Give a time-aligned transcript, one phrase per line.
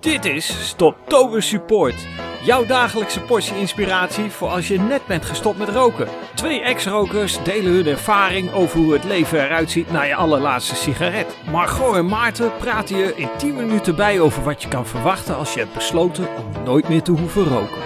[0.00, 2.06] Dit is Stoptober Support.
[2.42, 6.08] Jouw dagelijkse portie inspiratie voor als je net bent gestopt met roken.
[6.34, 11.36] Twee ex-rokers delen hun ervaring over hoe het leven eruit ziet na je allerlaatste sigaret.
[11.50, 15.54] Margot en Maarten praten je in 10 minuten bij over wat je kan verwachten als
[15.54, 17.82] je hebt besloten om nooit meer te hoeven roken.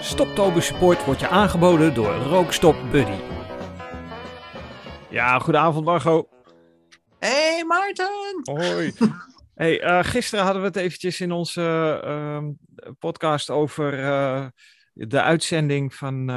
[0.00, 3.20] Stoptober Support wordt je aangeboden door Rookstop Buddy.
[5.08, 6.26] Ja, goedenavond Margot.
[7.18, 8.40] Hey Maarten!
[8.42, 8.92] Hoi.
[9.54, 12.42] Hey, uh, gisteren hadden we het eventjes in onze uh,
[12.98, 14.46] podcast over uh,
[14.92, 16.34] de uitzending van uh,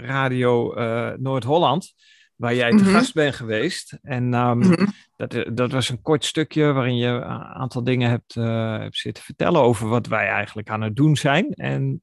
[0.00, 0.74] Radio
[1.16, 1.94] Noord-Holland,
[2.36, 2.92] waar jij te mm -hmm.
[2.92, 3.98] gast bent geweest.
[4.02, 4.86] En um, mm -hmm.
[5.16, 8.34] dat, dat was een kort stukje waarin je een aantal dingen hebt,
[8.80, 11.52] hebt zitten vertellen over wat wij eigenlijk aan het doen zijn.
[11.52, 12.02] En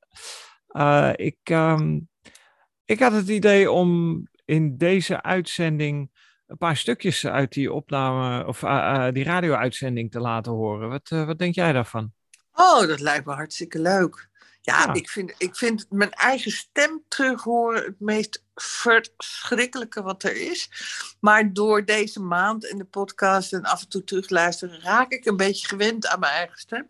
[1.15, 2.09] ik, um,
[2.85, 6.09] ik had het idee om in deze uitzending
[6.47, 10.89] een paar stukjes uit die opname of uh, uh, die radio-uitzending te laten horen.
[10.89, 12.13] Wat, uh, wat denk jij daarvan?
[12.53, 14.29] Oh, dat lijkt me hartstikke leuk.
[14.61, 20.23] Ja, ja, Ik, vind, ik vind mijn eigen stem terug horen het meest verschrikkelijke wat
[20.23, 20.69] er is.
[21.19, 25.37] Maar door deze maand in de podcast en af en toe terugluisteren, raak ik een
[25.37, 26.89] beetje gewend aan mijn eigen stem.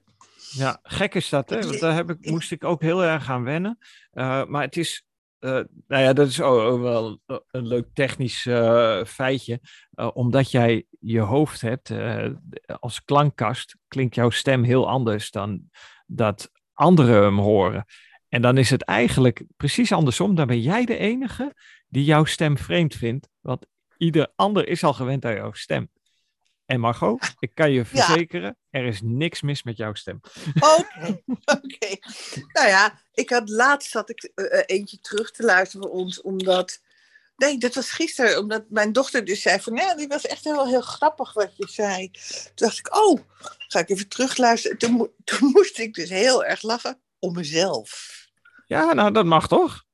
[0.51, 1.61] Ja, gek is dat, hè?
[1.61, 3.77] Want daar heb ik, moest ik ook heel erg aan wennen.
[4.47, 5.05] maar het is
[5.45, 5.51] uh,
[5.87, 7.19] nou ja, dat is ook wel
[7.51, 9.59] een leuk technisch uh, feitje.
[9.95, 11.91] Uh, omdat jij je hoofd hebt
[12.79, 15.69] als klankkast, klinkt jouw stem heel anders dan
[16.05, 17.85] dat anderen hem horen.
[18.29, 20.35] En dan is het eigenlijk precies andersom.
[20.35, 21.53] Dan ben jij de enige
[21.87, 23.29] die jouw stem vreemd vindt.
[23.41, 23.65] Want
[23.97, 25.89] ieder ander is al gewend aan jouw stem.
[26.65, 28.79] En Margot, ik kan je verzekeren, ja.
[28.79, 30.19] er is niks mis met jouw stem.
[30.55, 31.23] Oké, okay,
[31.55, 31.75] oké.
[31.75, 32.01] Okay.
[32.53, 36.81] Nou ja, ik had laatst zat ik uh, eentje terug te luisteren voor ons, omdat...
[37.35, 39.73] Nee, dat was gisteren, omdat mijn dochter dus zei van...
[39.73, 42.11] Nee, die was echt heel, heel grappig wat je zei.
[42.11, 43.19] Toen dacht ik, oh,
[43.67, 44.77] ga ik even terugluisteren.
[44.77, 48.13] Toen, toen moest ik dus heel erg lachen om mezelf.
[48.65, 49.84] Ja, nou, dat mag toch?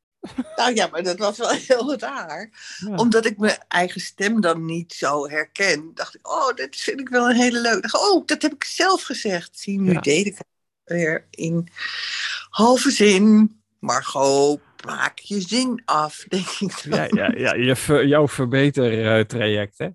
[0.55, 2.49] Nou ja, maar dat was wel heel raar.
[2.77, 2.95] Ja.
[2.95, 5.91] Omdat ik mijn eigen stem dan niet zo herken.
[5.93, 7.99] Dacht ik, oh, dat vind ik wel een hele leuke.
[7.99, 9.59] Oh, dat heb ik zelf gezegd.
[9.59, 9.99] Zie, nu ja.
[9.99, 10.47] deed ik het
[10.83, 11.67] weer in
[12.49, 13.55] halve zin.
[13.79, 16.71] Margot, maak je zin af, denk ik.
[16.71, 19.89] Ja, ja, ja je, jouw verbetertraject, hè?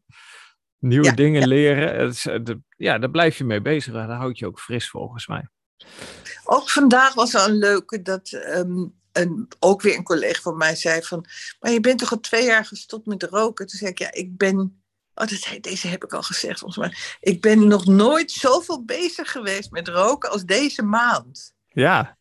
[0.79, 2.13] Nieuwe ja, dingen leren.
[2.45, 3.93] De, ja, daar blijf je mee bezig.
[3.93, 5.49] Daar houd je ook fris, volgens mij.
[6.45, 8.33] Ook vandaag was er een leuke dat...
[8.33, 8.95] Um,
[9.59, 11.27] ook weer een collega van mij zei van,
[11.61, 13.67] maar je bent toch al twee jaar gestopt met roken?
[13.67, 14.83] Toen zei ik, ja, ik ben,
[15.15, 19.33] oh, dat, deze heb ik al gezegd volgens mij, ik ben nog nooit zoveel bezig
[19.33, 21.55] geweest met roken als deze maand.
[21.67, 22.17] Ja.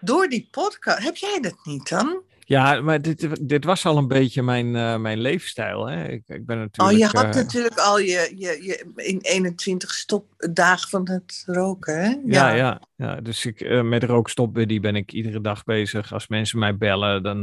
[0.00, 0.98] Door die podcast.
[0.98, 2.22] Heb jij dat niet dan?
[2.52, 5.86] Ja, maar dit, dit was al een beetje mijn, uh, mijn leefstijl.
[5.86, 6.08] Hè?
[6.08, 7.42] Ik, ik ben natuurlijk, oh, je had uh...
[7.42, 12.08] natuurlijk al je, je, je in 21 stopdagen van het roken, hè?
[12.08, 13.20] Ja, ja, ja, ja.
[13.20, 16.12] dus ik, uh, met rookstopbuddy ben ik iedere dag bezig.
[16.12, 17.42] Als mensen mij bellen, dan...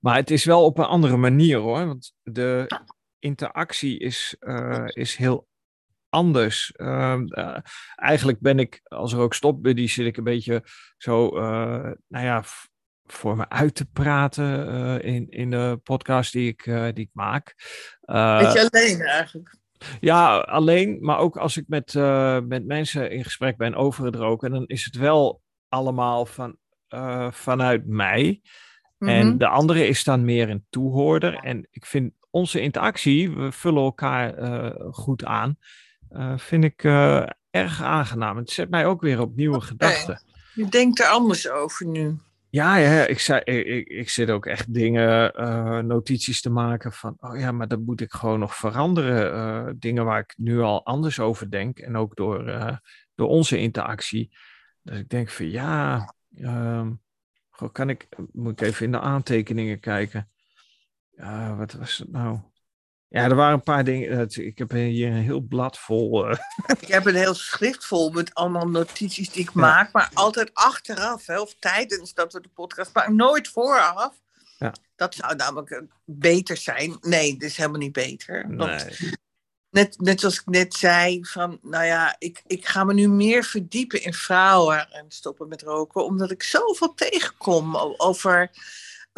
[0.00, 1.86] maar het is wel op een andere manier, hoor.
[1.86, 2.80] Want de
[3.18, 4.36] interactie is,
[4.86, 5.48] is heel
[6.08, 6.72] anders.
[6.72, 7.26] Ehm,
[7.94, 10.64] eigenlijk ben ik, als rookstopbuddy, zit ik een beetje
[10.96, 11.28] zo,
[12.08, 12.44] nou ja
[13.06, 17.10] voor me uit te praten uh, in, in de podcast die ik, uh, die ik
[17.12, 17.54] maak.
[18.04, 19.56] Uh, Beetje alleen eigenlijk.
[20.00, 21.94] Ja, alleen, maar ook als ik met,
[22.48, 26.56] met mensen in gesprek ben over het roken, dan is het wel allemaal van,
[27.30, 28.40] vanuit mij.
[28.98, 29.16] Mm -hmm.
[29.16, 31.34] En de andere is dan meer een toehoorder.
[31.34, 34.34] En ik vind onze interactie, we vullen elkaar
[34.90, 35.58] goed aan,
[36.36, 36.84] vind ik
[37.50, 38.36] erg aangenaam.
[38.36, 39.68] Het zet mij ook weer op nieuwe okay.
[39.68, 40.22] gedachten.
[40.54, 42.16] Je denkt er anders over nu.
[42.50, 47.52] Ja, ja ik, ik, zit ook echt dingen, uh, notities te maken van, oh ja,
[47.52, 49.34] maar dat moet ik gewoon nog veranderen.
[49.34, 52.76] Uh, dingen waar ik nu al anders over denk en ook door, uh,
[53.14, 54.36] door onze interactie.
[54.82, 56.14] Dat ik denk van ja,
[57.72, 60.30] kan ik, moet ik even in de aantekeningen kijken.
[61.56, 62.40] wat was het nou?
[63.16, 64.28] Ja, er waren een paar dingen.
[64.30, 66.30] Ik heb hier een heel blad vol.
[66.30, 66.36] Uh.
[66.80, 69.60] Ik heb een heel schrift vol met allemaal notities die ik ja.
[69.60, 74.14] maak, maar altijd achteraf, hè, of tijdens dat we de podcast maken, nooit vooraf.
[74.58, 74.74] Ja.
[74.96, 76.96] Dat zou namelijk beter zijn.
[77.00, 78.46] Nee, dat is helemaal niet beter.
[78.56, 79.12] Want nee.
[79.70, 83.44] net, net zoals ik net zei, van nou ja, ik, ik ga me nu meer
[83.44, 88.50] verdiepen in vrouwen en stoppen met roken, omdat ik zoveel tegenkom over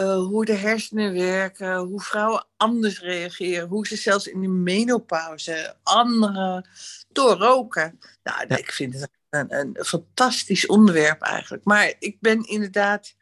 [0.00, 5.74] uh, hoe de hersenen werken, hoe vrouwen anders reageren, hoe ze zelfs in de menopauze
[5.82, 6.68] anderen
[7.08, 7.98] doorroken.
[8.22, 8.56] Nou, ja.
[8.56, 11.64] ik vind het een, een, fantastisch onderwerp eigenlijk.
[11.64, 13.14] Maar ik ben inderdaad,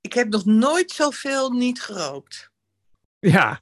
[0.00, 2.50] ik heb nog nooit zoveel niet gerookt.
[3.18, 3.60] Ja.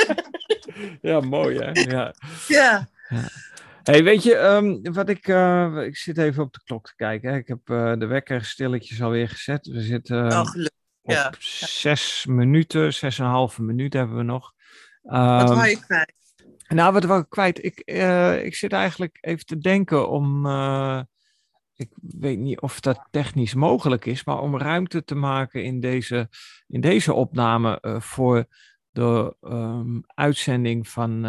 [1.00, 1.70] ja, mooi hè.
[1.70, 2.14] Ja.
[2.48, 2.88] ja.
[3.08, 3.28] ja.
[3.82, 7.30] Hey, weet je, um, wat ik, uh, ik zit even op de klok te kijken.
[7.30, 7.36] Hè.
[7.36, 9.66] Ik heb uh, de wekker stilletjes alweer gezet.
[9.66, 10.66] We zitten uh, oh,
[11.08, 11.32] op ja.
[11.66, 14.52] zes minuten, zes en een halve minuut hebben we nog.
[15.04, 16.12] Um, wat wou je kwijt?
[16.68, 17.64] Nou, wat wou ik kwijt?
[17.64, 17.78] Ik,
[18.44, 20.46] ik zit eigenlijk even te denken om,
[21.74, 26.28] ik weet niet of dat technisch mogelijk is, maar om ruimte te maken in deze,
[26.66, 28.46] in deze opname voor
[28.90, 31.24] de um, uitzending van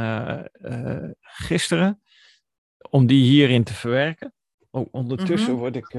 [1.21, 2.01] gisteren
[2.89, 4.33] om die hierin te verwerken.
[4.71, 5.59] Oh, ondertussen mhm.
[5.59, 5.93] word, ik,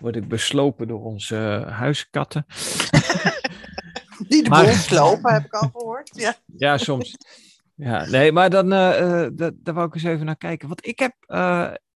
[0.00, 2.46] word ik beslopen door onze huiskatten.
[4.28, 6.10] die de maar, boel slopen, heb ik al gehoord.
[6.12, 7.16] Ja, ja soms.
[7.74, 10.68] Ja, nee, maar dan uh, daar wou ik eens even naar kijken.
[10.68, 11.14] Want ik heb,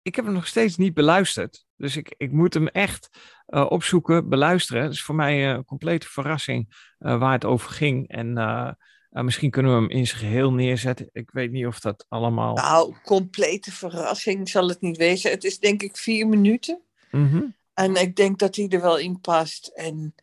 [0.01, 1.65] ik heb hem nog steeds niet beluisterd.
[1.75, 3.09] Dus ik, ik moet hem echt
[3.48, 4.83] opzoeken, beluisteren.
[4.83, 8.07] Het is voor mij een complete verrassing waar het over ging.
[8.07, 8.71] En uh,
[9.09, 11.09] misschien kunnen we hem in zijn geheel neerzetten.
[11.12, 12.56] Ik weet niet of dat allemaal.
[12.56, 15.31] Nou, complete verrassing zal het niet wezen.
[15.31, 16.81] Het is denk ik vier minuten.
[17.12, 19.68] Mm En ik denk dat hij er wel in past.
[19.68, 20.16] En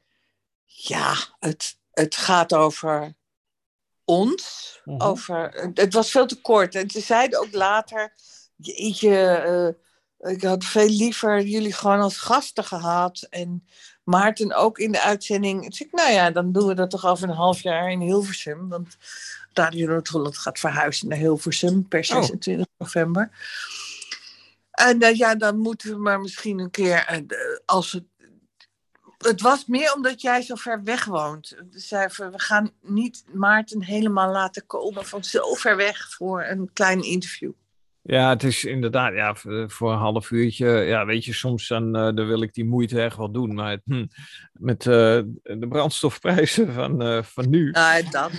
[0.65, 3.15] ja, het, het gaat over
[4.05, 4.67] ons.
[4.85, 6.75] Mm over, het was veel te kort.
[6.75, 8.15] En ze zeiden ook later:
[8.57, 9.69] uh,
[10.19, 13.27] ik had veel liever jullie gewoon als gasten gehad.
[13.31, 13.67] En
[14.05, 15.65] Maarten ook in de uitzending.
[15.65, 18.69] Ik zeg, nou ja, dan doen we dat toch over een half jaar in Hilversum.
[18.69, 18.97] Want
[19.53, 23.31] Radio Noord-Holland gaat verhuizen naar Hilversum per 26 november.
[24.79, 28.05] En uh, ja, dan moeten we maar misschien een keer, uh, als het
[29.19, 31.57] het was meer omdat jij zo ver weg woont.
[32.17, 37.53] We gaan niet Maarten helemaal laten komen van zo ver weg voor een klein interview.
[38.09, 39.35] Ja, het is inderdaad, ja,
[39.67, 43.03] voor een half uurtje, ja, weet je, soms dan, uh, dan wil ik die moeite
[43.03, 44.07] echt wel doen, maar hm,
[44.53, 44.95] met uh,
[45.43, 47.73] de brandstofprijzen van, uh, van nu.
[47.73, 48.31] Ah, dat.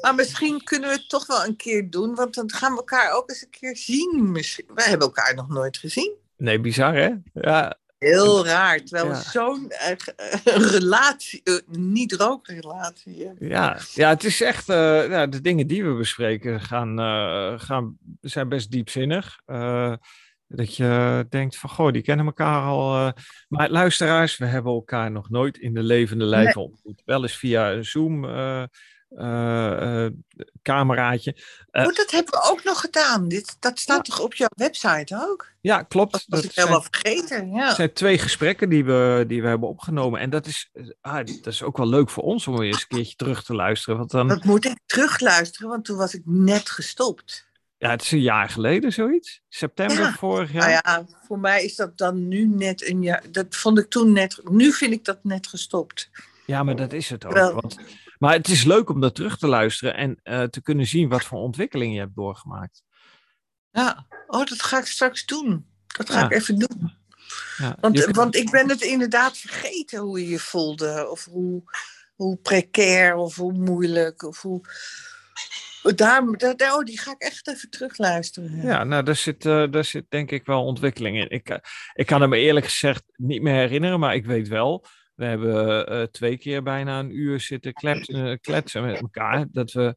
[0.00, 3.12] Maar misschien kunnen we het toch wel een keer doen, want dan gaan we elkaar
[3.12, 4.32] ook eens een keer zien.
[4.32, 4.66] Misschien.
[4.74, 6.14] We hebben elkaar nog nooit gezien.
[6.36, 7.10] Nee, bizar hè?
[7.32, 13.48] Ja, Heel raar, terwijl zo'n uh, relatie, uh, niet rookrelatie hebben.
[13.48, 16.98] Ja, ja, het is echt, uh, ja, de dingen die we bespreken gaan,
[17.60, 19.40] gaan, zijn best diepzinnig.
[20.46, 23.12] dat je denkt van, goh, die kennen elkaar al.
[23.48, 26.64] maar luisteraars, we hebben elkaar nog nooit in de levende lijf nee.
[26.64, 27.02] ontmoet.
[27.04, 28.64] Wel eens via Zoom uh, uh,
[30.62, 31.36] cameraatje.
[31.72, 33.28] Uh, dat hebben we ook nog gedaan.
[33.28, 35.46] Dit, dat staat toch op jouw website ook?
[35.60, 36.12] Ja, klopt.
[36.12, 37.50] Dat was ik helemaal vergeten.
[37.50, 37.66] Ja.
[37.66, 40.20] Het zijn twee gesprekken die we, die we hebben opgenomen.
[40.20, 40.70] En dat is,
[41.00, 43.98] ah, dat is ook wel leuk voor ons om eens een keertje terug te luisteren.
[43.98, 44.28] Want dan...
[44.28, 47.46] Dat moet ik terugluisteren, want toen was ik net gestopt.
[47.78, 49.40] Ja, het is een jaar geleden zoiets.
[49.48, 50.12] September ja.
[50.12, 50.68] vorig jaar.
[50.68, 53.22] Nou ja, voor mij is dat dan nu net een jaar.
[53.30, 54.40] Dat vond ik toen net.
[54.44, 56.10] Nu vind ik dat net gestopt.
[56.46, 57.32] Ja, maar dat is het ook.
[57.32, 57.78] Wel, want
[58.18, 61.24] maar het is leuk om dat terug te luisteren en uh, te kunnen zien wat
[61.24, 62.82] voor ontwikkeling je hebt doorgemaakt.
[63.70, 65.66] Ja, oh, dat ga ik straks doen.
[65.86, 66.24] Dat ga ja.
[66.24, 66.96] ik even doen.
[67.56, 71.08] Ja, want, want ik ben het inderdaad vergeten hoe je je voelde.
[71.10, 71.62] Of hoe,
[72.14, 74.22] hoe precair of hoe moeilijk.
[74.22, 74.60] Of hoe...
[75.94, 78.62] Daar, daar, oh, die ga ik echt even terugluisteren.
[78.62, 81.30] Ja, nou, daar zit, uh, daar zit denk ik wel ontwikkeling in.
[81.30, 81.56] Ik, uh,
[81.94, 84.86] ik kan het me eerlijk gezegd niet meer herinneren, maar ik weet wel
[85.18, 89.46] we hebben uh, twee keer bijna een uur zitten kletsen, uh, kletsen met elkaar.
[89.50, 89.96] Dat we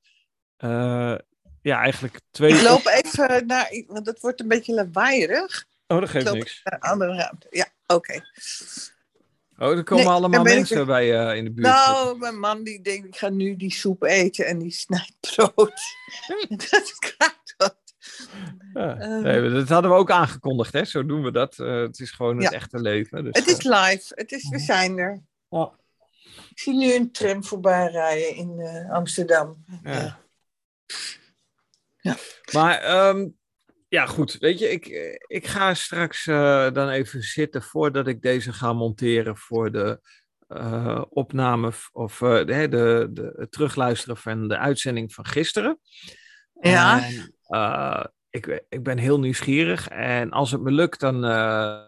[0.58, 1.16] uh,
[1.62, 2.54] ja, eigenlijk twee...
[2.54, 3.84] Ik loop even naar...
[3.88, 5.66] Want het wordt een beetje lawaaierig.
[5.88, 6.62] Oh, dat geeft niks.
[6.64, 7.48] Naar andere ruimte.
[7.50, 7.94] Ja, oké.
[7.96, 8.22] Okay.
[9.58, 10.86] Oh, er komen nee, allemaal mensen ik...
[10.86, 11.68] bij in de buurt.
[11.68, 15.82] Nou, mijn man die denkt, ik ga nu die soep eten en die snijdt brood.
[16.72, 17.41] dat krijgt wat.
[18.74, 19.22] Ja, ehm.
[19.22, 20.86] nee, dat hadden we ook aangekondigd, hè?
[20.86, 21.58] Zo doen we dat.
[21.58, 22.58] Uh, het is gewoon het ja.
[22.58, 23.24] echte leven.
[23.24, 23.82] Dus, het is eh.
[23.82, 24.12] live.
[24.16, 25.22] Het is, we zijn er.
[25.50, 25.72] Ja.
[26.50, 29.66] Ik zie nu een tram voorbij rijden in uh, Amsterdam.
[29.84, 30.20] Ja.
[31.98, 32.16] ja.
[32.52, 33.38] Maar um,
[33.88, 34.38] ja, goed.
[34.40, 34.88] Weet je, ik,
[35.28, 40.02] ik ga straks uh, dan even zitten voordat ik deze ga monteren voor de
[40.48, 45.80] uh, opname of de, de, de, het terugluisteren van de uitzending van gisteren.
[46.62, 47.04] Ja.
[47.04, 49.88] En, uh, ik, ik ben heel nieuwsgierig.
[49.88, 51.82] En als het me lukt, dan, uh,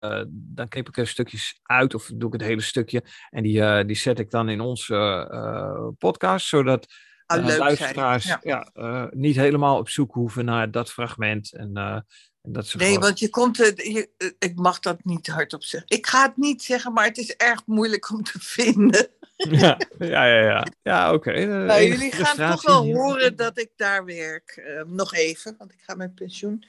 [0.00, 3.02] uh, dan knip ik er stukjes uit of doe ik het hele stukje.
[3.30, 6.86] En die, die zet ik dan in onze podcast, zodat
[7.26, 8.38] ah, luisteraars ja.
[8.42, 11.52] ja niet helemaal op zoek hoeven naar dat fragment.
[11.52, 12.04] En,
[12.52, 13.00] nee, gewoon...
[13.00, 15.96] want je komt, je, ik mag dat niet hardop zeggen.
[15.96, 19.08] Ik ga het niet zeggen, maar het is erg moeilijk om te vinden.
[19.50, 20.40] Ja, ja, ja.
[20.40, 21.30] Ja, ja oké.
[21.30, 21.44] Okay.
[21.44, 24.62] Nou, jullie gaan toch wel horen dat ik daar werk.
[24.68, 26.64] Uh, nog even, want ik ga met pensioen.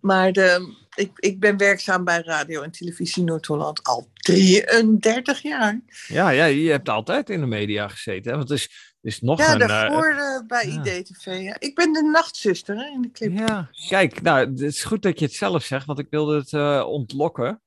[0.00, 5.80] Maar de, ik, ik ben werkzaam bij Radio en Televisie Noord-Holland al 33 jaar.
[6.06, 8.30] Ja, ja, je hebt altijd in de media gezeten.
[8.30, 8.36] Hè?
[8.36, 9.58] Want het is is nog ja, een...
[9.58, 10.82] daarvoor uh, bij ja.
[10.82, 11.24] IDTV.
[11.24, 11.56] Ja.
[11.58, 13.38] Ik ben de nachtzuster hè, in de clip.
[13.38, 16.52] Ja, kijk, nou, het is goed dat je het zelf zegt, want ik wilde het
[16.52, 17.62] uh, ontlokken.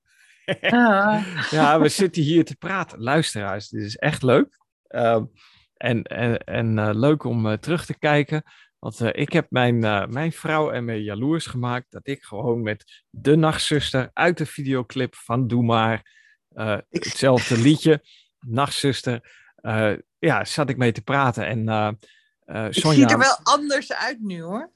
[0.62, 1.24] Ja.
[1.52, 3.02] ja, we zitten hier te praten.
[3.02, 4.60] Luisteraars, dit is echt leuk.
[4.90, 5.22] Uh,
[5.78, 8.44] en en, en leuk om terug te kijken.
[8.80, 9.80] Want ik heb mijn,
[10.12, 15.16] mijn vrouw en mij jaloers gemaakt dat ik gewoon met de nachtzuster uit de videoclip
[15.16, 16.12] van Doe Maar,
[16.90, 18.04] hetzelfde liedje,
[18.40, 19.44] Nachtzuster,
[20.26, 21.48] ja, zat ik mee te praten.
[21.48, 21.60] En
[22.46, 22.70] Sonja...
[22.70, 24.72] Het ziet er wel anders uit nu hoor.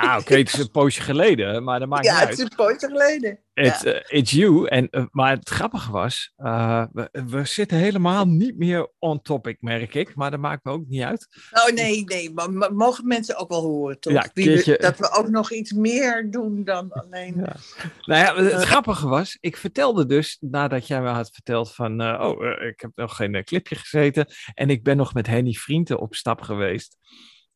[0.00, 2.28] Ja, oké, okay, het is een poosje geleden, maar dat maakt ja, niet uit.
[2.28, 3.38] Ja, het is een poosje geleden.
[3.54, 3.94] It, ja.
[3.94, 4.68] uh, it's you.
[4.68, 9.56] En, uh, maar het grappige was, uh, we, we, zitten helemaal niet meer on topic,
[9.60, 10.14] merk ik.
[10.14, 11.28] Maar dat maakt me ook niet uit.
[11.52, 14.12] Oh nee, nee, maar, mogen mensen ook wel horen, toch?
[14.12, 17.34] Ja, dat we ook nog iets meer doen dan alleen...
[17.36, 17.56] Ja.
[18.04, 22.20] Nou ja, het grappige was, ik vertelde dus, nadat jij me had verteld van...
[22.20, 24.26] oh, ik heb nog geen clipje gezeten.
[24.54, 26.96] En ik ben nog met Henny Vrienden op stap geweest.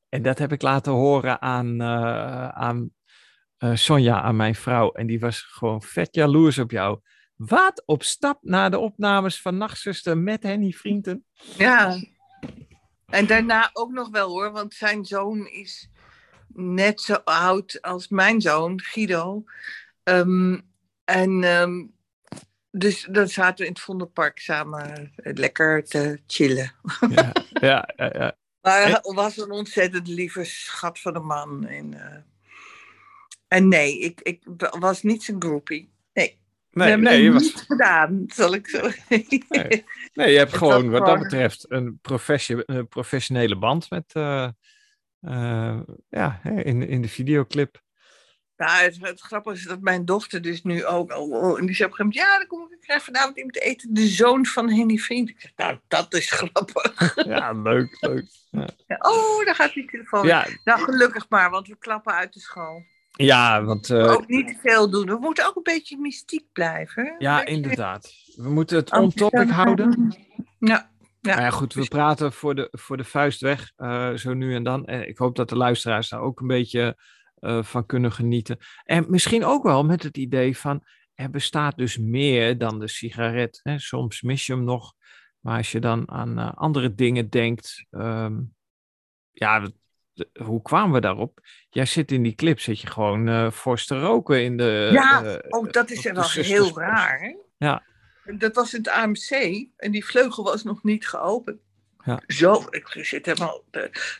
[0.08, 2.90] En dat heb ik laten horen aan, uh, aan
[3.58, 4.92] uh, Sonja, aan mijn vrouw.
[4.92, 7.00] En die was gewoon vet jaloers op jou.
[7.36, 7.82] Wat?
[7.86, 11.24] Op stap naar de opnames van Nachtzuster met Henny Vrienden?
[11.56, 11.96] Ja.
[13.06, 15.90] En daarna ook nog wel hoor, want zijn zoon is
[16.54, 19.44] net zo oud als mijn zoon, Guido.
[20.04, 20.62] Um,
[21.04, 21.92] en um,
[22.70, 26.72] dus dan zaten we in het Vondelpark samen lekker te chillen.
[27.10, 28.10] Ja, ja, ja.
[28.12, 28.36] ja.
[28.60, 31.66] Maar hij was een ontzettend lieve schat van een man.
[31.66, 32.16] En, uh...
[33.48, 34.42] en nee, ik, ik
[34.78, 35.90] was niet zijn groupie.
[36.12, 36.38] Nee.
[36.70, 37.42] Nee, nee, je was...
[37.42, 39.84] niet gedaan, zal ik zo nee.
[40.12, 44.48] nee, je hebt gewoon wat dat betreft een, professie, een professionele band met, uh,
[45.20, 47.82] uh, ja, in, in de videoclip.
[48.58, 51.28] Ja, het, het grappige is dat mijn dochter dus nu ook al.
[51.28, 53.54] Oh, en die zei op een gegeven moment: Ja, dan kom ik krijg vanavond iemand
[53.54, 53.94] te eten.
[53.94, 55.28] De zoon van Henny Vriend.
[55.28, 57.14] Ik zeg: Nou, dat is grappig.
[57.26, 58.26] Ja, leuk, leuk.
[58.50, 58.96] Ja.
[58.98, 60.26] Oh, daar gaat die telefoon.
[60.26, 60.46] Ja.
[60.64, 62.82] Nou, gelukkig maar, want we klappen uit de school.
[63.10, 63.88] Ja, want.
[63.88, 65.06] Uh, ook niet te veel doen.
[65.06, 67.14] We moeten ook een beetje mystiek blijven.
[67.18, 68.12] Ja, inderdaad.
[68.36, 70.16] We moeten het on-topic houden.
[70.58, 70.90] Ja.
[71.20, 71.34] Ja.
[71.34, 74.62] Nou ja, goed, we praten voor de, voor de vuist weg, uh, zo nu en
[74.62, 74.86] dan.
[74.86, 76.96] En ik hoop dat de luisteraars daar ook een beetje
[77.40, 78.58] uh, van kunnen genieten.
[78.84, 83.60] En misschien ook wel met het idee van, er bestaat dus meer dan de sigaret.
[83.62, 83.78] Hè?
[83.78, 84.94] Soms mis je hem nog,
[85.40, 88.54] maar als je dan aan uh, andere dingen denkt, um,
[89.32, 89.68] ja,
[90.42, 91.40] hoe kwamen we daarop?
[91.70, 94.88] Jij zit in die clip, zit je gewoon uh, fors te roken in de...
[94.92, 97.20] Ja, uh, oh, dat is wel heel raar.
[97.20, 97.36] Hè?
[97.56, 97.82] Ja.
[98.24, 99.30] Dat was in het AMC
[99.76, 101.60] en die vleugel was nog niet geopend.
[102.04, 102.22] Ja.
[102.26, 103.64] Zo, ik zit helemaal...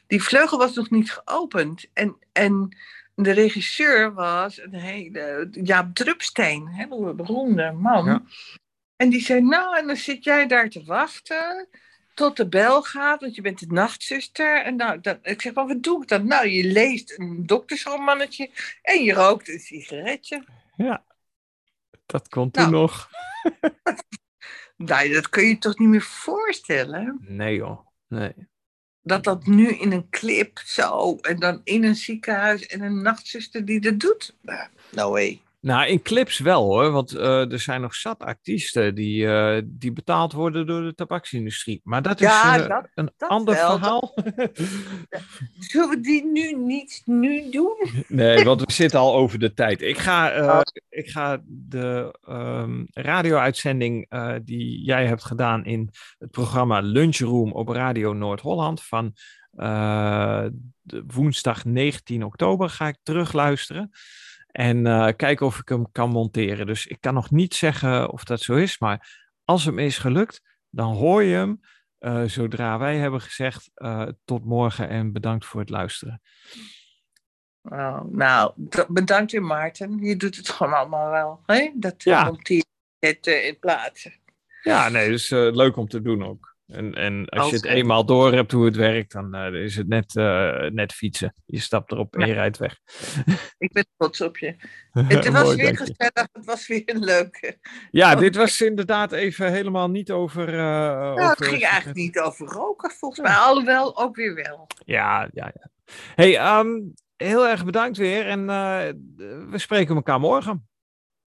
[0.07, 1.87] Die vleugel was nog niet geopend.
[1.93, 2.77] En, en
[3.23, 5.49] de regisseur was een hele...
[5.51, 8.05] Jaap Drupsteen, een hele beroemde man.
[8.05, 8.23] Ja.
[8.97, 11.69] En die zei, nou, en dan zit jij daar te wachten
[12.15, 14.63] tot de bel gaat, want je bent de nachtzuster.
[14.63, 16.27] En nou, dat, ik zeg, maar wat doe ik dan?
[16.27, 18.51] Nou, je leest een doktersromannetje
[18.83, 20.45] en je rookt een sigaretje.
[20.77, 21.05] Ja,
[22.07, 22.75] dat kon toen Nou.
[22.75, 23.09] nog.
[24.77, 27.19] Nou, dat kun je je toch niet meer voorstellen?
[27.21, 28.35] Nee joh, nee.
[29.09, 33.65] Dat dat nu in een clip zo, en dan in een ziekenhuis en een nachtzuster
[33.65, 34.35] die dat doet?
[34.41, 35.17] Nou, no.
[35.61, 39.93] Nou, in clips wel hoor, want uh, er zijn nog zat artiesten die, uh, die
[39.93, 41.81] betaald worden door de tabaksindustrie.
[41.85, 44.15] Maar dat Ja, is uh, dat- een dat ander wel, verhaal.
[45.59, 47.77] Zullen we die nu niet nu doen?
[48.09, 49.83] nee, want we zitten al over de tijd.
[49.83, 50.61] Ik ga, eh, Oh.
[50.89, 57.69] ik ga de ehm, radio-uitzending eh, die jij hebt gedaan in het programma Lunchroom op
[57.69, 59.13] Radio Noord-Holland van
[59.57, 60.45] eh,
[61.07, 63.91] woensdag 19 oktober ga ik terugluisteren.
[64.53, 66.67] En eh, kijken of ik hem kan monteren.
[66.67, 68.79] Dus ik kan nog niet zeggen of dat zo is.
[68.79, 71.61] Maar als hem is gelukt, dan hoor je hem
[71.99, 76.23] eh, zodra wij hebben gezegd eh, tot morgen en bedankt voor het luisteren.
[78.11, 78.53] Nou,
[78.89, 79.99] bedankt weer Maarten.
[79.99, 81.41] Je doet het gewoon allemaal wel.
[81.47, 81.71] Hè?
[81.75, 82.25] Dat Ja.
[82.25, 82.67] monteren
[83.47, 84.13] in plaatsen.
[84.63, 86.57] Ja, nee, dus leuk om te doen ook.
[86.69, 89.89] En, en als je het eenmaal door hebt hoe het werkt, dan eh, is het
[89.89, 91.35] net, eh, net fietsen.
[91.47, 92.79] Je stapt erop en je rijdt weg.
[93.59, 94.57] Ik ben trots op je.
[94.93, 96.13] Het was Mooi, weer gezellig.
[96.33, 97.59] Het was weer een leuke.
[97.91, 98.19] Ja, Oh.
[98.21, 100.49] dit was inderdaad even helemaal niet over.
[100.49, 103.37] eh, Nou, over het ging eigenlijk niet over roken, volgens mij.
[103.37, 104.67] Alhoewel, ook weer wel.
[104.85, 105.71] Ja, ja, ja.
[106.15, 106.69] Hey, ehm,
[107.17, 108.47] heel erg bedankt weer en
[109.51, 110.69] we spreken elkaar morgen.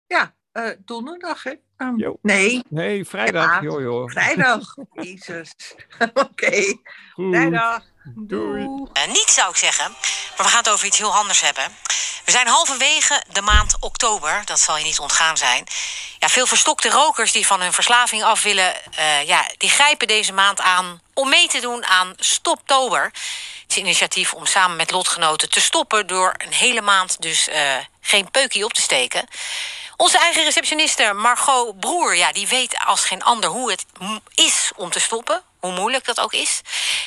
[0.07, 1.53] Ja, eh, donderdag, hè?
[1.77, 2.19] Ehm, Jo.
[2.23, 3.51] nee, Nee, vrijdag.
[3.51, 4.11] Ja, joh, joh.
[4.11, 4.75] vrijdag.
[4.93, 5.53] Jezus.
[6.15, 6.79] Oké,
[7.13, 7.35] Goed.
[7.35, 7.83] vrijdag.
[8.05, 8.65] Doei.
[8.93, 9.91] Eh, niet zou ik zeggen,
[10.37, 11.65] maar we gaan het over iets heel anders hebben.
[12.25, 15.65] We zijn halverwege de maand oktober, dat zal je niet ontgaan zijn.
[16.19, 20.33] Ja, veel verstokte rokers die van hun verslaving af willen, uh, ja, die grijpen deze
[20.33, 23.03] maand aan om mee te doen aan Stoptober.
[23.03, 23.13] Het
[23.69, 27.77] is een initiatief om samen met lotgenoten te stoppen door een hele maand dus uh,
[28.01, 29.27] geen peukie op te steken.
[30.01, 33.85] Onze eigen receptioniste Margot Broer, ja, die weet als geen ander hoe het
[34.35, 35.43] is om te stoppen.
[35.61, 36.61] Hoe moeilijk dat ook is.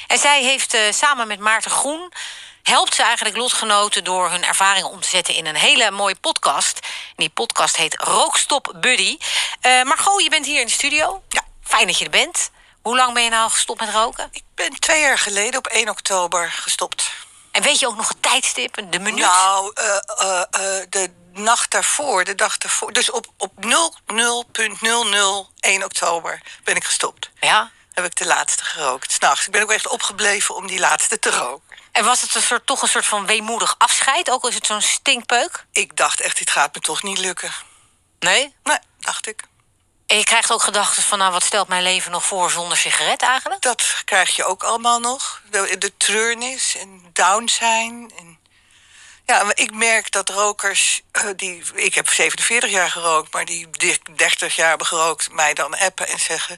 [0.08, 2.14] En zij heeft uh, samen met Maarten Groen
[2.64, 6.80] helpt ze eigenlijk lotgenoten door hun ervaringen om te zetten in een hele mooie podcast.
[6.80, 9.18] En die podcast heet Rookstop Buddy.
[9.62, 11.24] Uh, Margot, je bent hier in de studio.
[11.30, 11.44] Ja.
[11.64, 12.52] Fijn dat je er bent.
[12.82, 14.30] Hoe lang ben je nou gestopt met roken?
[14.32, 17.12] Ik ben twee jaar geleden op 1 oktober gestopt.
[17.52, 19.20] En weet je ook nog het tijdstip, de minuut?
[19.20, 19.86] Nou, uh,
[20.22, 22.94] uh, de nacht daarvoor, de dag daarvoor.
[22.94, 27.30] Dus op, op 00.001 oktober ben ik gestopt.
[27.40, 27.72] Ja?
[27.94, 29.46] Heb ik de laatste gerookt, s'nachts.
[29.46, 31.78] Ik ben ook echt opgebleven om die laatste te roken.
[31.92, 34.30] En was het een soort, toch een soort van weemoedig afscheid?
[34.30, 35.66] Ook al is het zo'n stinkpeuk?
[35.72, 37.52] Ik dacht echt, dit gaat me toch niet lukken.
[38.20, 38.56] Nee?
[38.64, 39.50] Nee, dacht ik.
[40.12, 43.22] En je krijgt ook gedachten van, nou, wat stelt mijn leven nog voor zonder sigaret
[43.22, 43.62] eigenlijk?
[43.62, 45.42] Dat krijg je ook allemaal nog.
[45.50, 48.12] De, de treurnis en down zijn.
[48.18, 48.40] En...
[49.32, 53.68] Ja, ik merk dat rokers, uh, die, ik heb 47 jaar gerookt, maar die
[54.16, 56.58] 30 jaar hebben gerookt, mij dan appen en zeggen: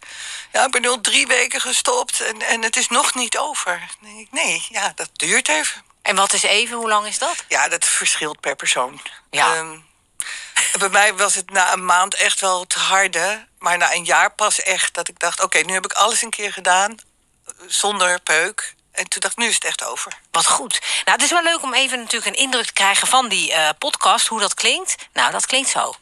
[0.52, 3.84] Ja, ik ben nu al drie weken gestopt en, en het is nog niet over.
[4.00, 5.84] Nee, nee, ja, dat duurt even.
[6.02, 6.78] En wat is even?
[6.78, 7.44] Hoe lang is dat?
[7.48, 9.02] Ja, dat verschilt per persoon.
[9.30, 9.58] Ja.
[9.58, 9.86] Um,
[10.80, 13.48] bij mij was het na een maand echt wel te harde.
[13.60, 15.42] Maar na een jaar pas echt dat ik dacht...
[15.42, 16.98] oké, nu heb ik alles een keer gedaan.
[17.68, 18.76] Zonder peuk.
[18.94, 20.12] En toen dacht ik, nu is het echt over.
[20.32, 20.80] Wat goed.
[20.82, 23.70] Nou, het is wel leuk om even natuurlijk een indruk te krijgen van die uh,
[23.78, 24.28] podcast.
[24.28, 24.96] Hoe dat klinkt.
[25.14, 25.96] Nou, dat klinkt zo.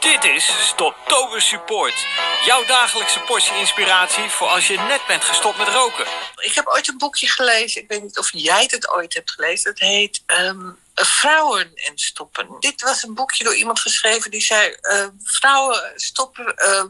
[0.00, 2.06] Dit is Stoptober Support.
[2.44, 6.06] Jouw dagelijkse portie inspiratie voor als je net bent gestopt met roken.
[6.36, 7.82] Ik heb ooit een boekje gelezen.
[7.82, 9.70] Ik weet niet of jij het ooit hebt gelezen.
[9.70, 12.56] Het heet um, Vrouwen en Stoppen.
[12.60, 14.76] Dit was een boekje door iemand geschreven die zei...
[14.82, 16.84] Uh, vrouwen, stoppen, uh,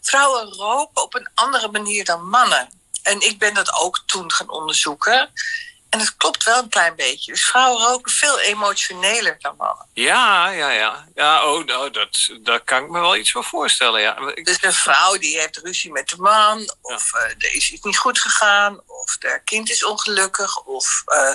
[0.00, 2.77] vrouwen roken op een andere manier dan mannen.
[3.08, 5.30] En ik ben dat ook toen gaan onderzoeken.
[5.88, 7.32] En het klopt wel een klein beetje.
[7.32, 9.86] Dus vrouwen roken veel emotioneler dan mannen.
[9.92, 11.08] Ja, ja, ja.
[11.14, 14.32] Ja, oh, nou, dat, daar kan ik me wel iets voor voorstellen, ja.
[14.42, 16.76] Dus een vrouw die heeft ruzie met de man...
[16.80, 17.18] of ja.
[17.18, 18.80] uh, er is iets niet goed gegaan...
[18.86, 20.56] of haar kind is ongelukkig...
[20.56, 21.34] of uh,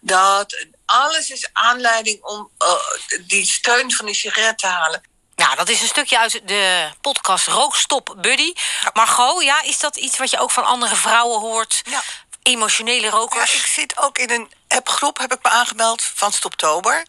[0.00, 0.52] dat.
[0.52, 5.02] En alles is aanleiding om uh, die steun van die sigaret te halen.
[5.42, 8.52] Nou, dat is een stukje uit de podcast Rookstop Buddy.
[8.92, 11.82] Margot, ja, is dat iets wat je ook van andere vrouwen hoort?
[11.84, 12.02] Ja
[12.42, 13.52] emotionele rokers.
[13.52, 17.06] Ja, ik zit ook in een appgroep, heb ik me aangemeld, van Stoptober.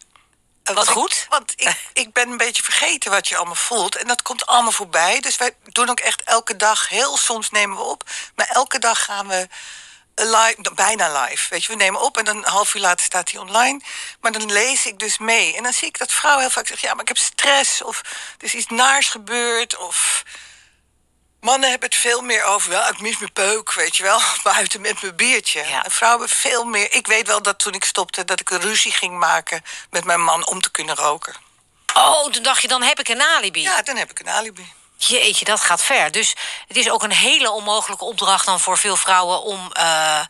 [0.70, 1.12] Uh, wat goed.
[1.12, 3.96] Ik, want ik, ik ben een beetje vergeten wat je allemaal voelt.
[3.96, 5.20] En dat komt allemaal voorbij.
[5.20, 8.10] Dus wij doen ook echt elke dag, heel soms nemen we op.
[8.34, 9.48] Maar elke dag gaan we
[10.14, 11.46] live, bijna live.
[11.50, 13.80] Weet je, we nemen op en dan een half uur later staat hij online.
[14.20, 15.56] Maar dan lees ik dus mee.
[15.56, 16.88] En dan zie ik dat vrouwen heel vaak zeggen...
[16.88, 18.00] ja, maar ik heb stress, of
[18.38, 19.76] er is iets naars gebeurd...
[19.76, 20.22] of
[21.40, 24.20] Mannen hebben het veel meer over, wel, ik mis mijn peuk, weet je wel,
[24.52, 25.60] buiten met mijn biertje.
[25.60, 26.92] En vrouwen hebben veel meer.
[26.92, 30.20] Ik weet wel dat toen ik stopte, dat ik een ruzie ging maken met mijn
[30.20, 31.34] man om te kunnen roken.
[31.94, 33.60] Oh, toen dacht je, dan heb ik een alibi.
[33.60, 34.72] Ja, dan heb ik een alibi.
[34.96, 36.10] Jeetje, dat gaat ver.
[36.10, 36.34] Dus
[36.68, 40.20] het is ook een hele onmogelijke opdracht dan voor veel vrouwen om uh,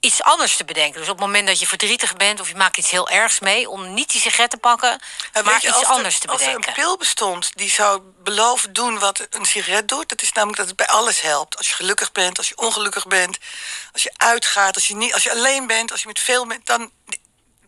[0.00, 1.00] iets anders te bedenken.
[1.00, 3.70] Dus op het moment dat je verdrietig bent of je maakt iets heel ergs mee,
[3.70, 5.00] om niet die sigaret te pakken,
[5.32, 6.56] ja, maar je, iets anders er, te bedenken.
[6.56, 10.32] Als er een pil bestond die zou beloven doen wat een sigaret doet, dat is
[10.32, 11.56] namelijk dat het bij alles helpt.
[11.56, 13.38] Als je gelukkig bent, als je ongelukkig bent,
[13.92, 16.66] als je uitgaat, als je, niet, als je alleen bent, als je met veel bent,
[16.66, 16.90] dan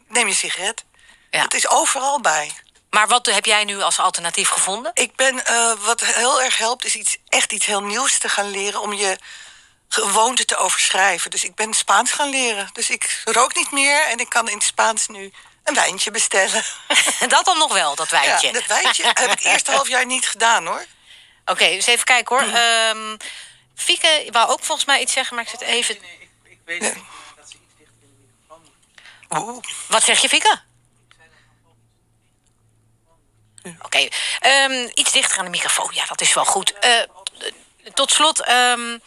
[0.09, 0.85] neem je een sigaret.
[1.31, 1.43] Ja.
[1.43, 2.53] Het is overal bij.
[2.91, 4.91] Maar wat heb jij nu als alternatief gevonden?
[4.95, 8.51] Ik ben, uh, wat heel erg helpt, is iets, echt iets heel nieuws te gaan
[8.51, 9.19] leren om je
[9.89, 11.31] gewoonte te overschrijven.
[11.31, 12.71] Dus ik ben Spaans gaan leren.
[12.73, 15.33] Dus ik rook niet meer en ik kan in het Spaans nu
[15.65, 16.65] een wijntje bestellen.
[17.29, 18.47] dat dan nog wel, dat wijntje?
[18.47, 20.87] Ja, dat wijntje heb ik eerst half jaar niet gedaan, hoor.
[21.41, 22.59] Oké, okay, dus even kijken, hoor.
[22.97, 23.17] Um,
[23.75, 25.97] Fieke wou ook volgens mij iets zeggen, maar ik zit even...
[26.01, 26.95] Nee, nee, ik, ik, weet niet
[27.37, 28.63] dat ze iets dichter in de microfoon
[29.29, 29.65] moet.
[29.67, 29.73] Oh.
[29.89, 30.61] Wat zeg je, Fieke?
[33.63, 34.13] Oké, okay.
[34.71, 35.91] um, iets dichter aan de microfoon.
[35.93, 36.75] Ja, dat is wel goed.
[36.85, 37.03] Uh,
[37.95, 38.49] tot slot...
[38.49, 39.03] Um,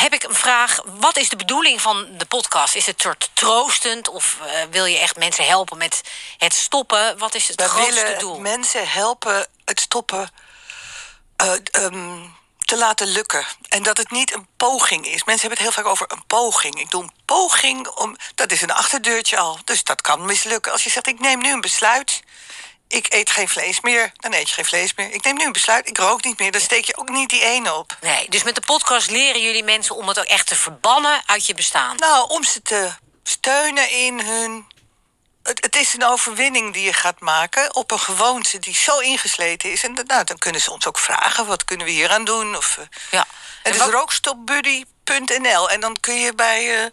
[0.00, 0.80] heb ik een vraag.
[0.84, 2.74] Wat is de bedoeling van de podcast?
[2.74, 6.00] Is het soort troostend of uh, wil je echt mensen helpen met
[6.38, 7.18] het stoppen?
[7.18, 8.38] Wat is het We grootste willen doel?
[8.38, 10.30] Mensen helpen het stoppen
[11.42, 11.52] uh,
[11.84, 13.46] um, te laten lukken.
[13.68, 15.24] En dat het niet een poging is.
[15.24, 16.80] Mensen hebben het heel vaak over een poging.
[16.80, 18.16] Ik doe een poging om.
[18.34, 19.58] Dat is een achterdeurtje al.
[19.64, 20.72] Dus dat kan mislukken.
[20.72, 22.22] Als je zegt: ik neem nu een besluit
[22.92, 25.12] ik eet geen vlees meer, dan eet je geen vlees meer.
[25.12, 27.42] Ik neem nu een besluit, ik rook niet meer, dan steek je ook niet die
[27.42, 27.96] ene op.
[28.00, 31.46] Nee, dus met de podcast leren jullie mensen om het ook echt te verbannen uit
[31.46, 31.96] je bestaan?
[31.96, 32.90] Nou, om ze te
[33.22, 34.66] steunen in hun
[35.42, 39.72] het, het, is een overwinning die je gaat maken op een gewoonte die zo ingesleten
[39.72, 39.84] is.
[39.84, 42.56] En nou, dan kunnen ze ons ook vragen: wat kunnen we hier aan doen?
[42.56, 43.26] Of, uh, ja.
[43.62, 45.70] Het is rookstopbuddy.nl.
[45.70, 46.86] En dan kun je bij uh,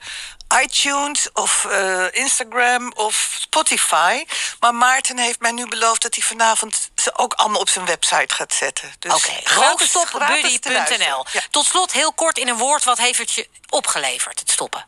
[0.63, 4.25] iTunes of uh, Instagram of Spotify.
[4.60, 8.36] Maar Maarten heeft mij nu beloofd dat hij vanavond ze ook allemaal op zijn website
[8.36, 8.93] gaat zetten.
[8.99, 9.67] Dus Oké, okay.
[9.67, 11.25] rookstopbuddy.nl.
[11.31, 11.41] Ja.
[11.49, 14.86] Tot slot heel kort in een woord: wat heeft het je opgeleverd, het stoppen?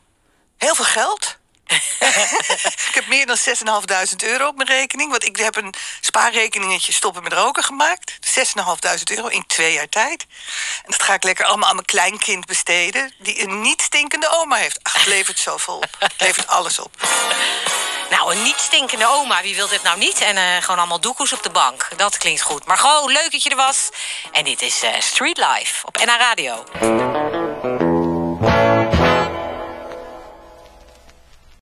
[0.58, 1.38] Heel veel geld.
[2.90, 5.10] ik heb meer dan 6.500 euro op mijn rekening.
[5.10, 8.18] Want ik heb een spaarrekeningetje stoppen met roken gemaakt.
[8.38, 10.26] 6.500 euro in twee jaar tijd.
[10.84, 13.14] En dat ga ik lekker allemaal aan mijn kleinkind besteden.
[13.18, 14.80] Die een niet stinkende oma heeft.
[14.84, 15.96] Ach, het levert zoveel op.
[16.00, 16.92] Het levert alles op.
[18.10, 20.22] Nou, een niet stinkende oma, wie wil dit nou niet?
[20.22, 21.88] En uh, gewoon allemaal doekoes op de bank.
[21.96, 22.66] Dat klinkt goed.
[22.66, 23.90] Maar gewoon leuk dat je er was.
[24.32, 26.64] En dit is uh, Street Life op NH Radio.